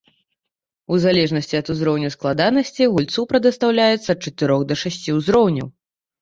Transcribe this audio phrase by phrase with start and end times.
[0.93, 5.67] У залежнасці ад узроўню складанасці гульцу прадастаўляюцца ад чатырох да шасці узроўняў.